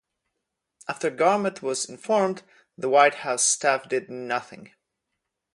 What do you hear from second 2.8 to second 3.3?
White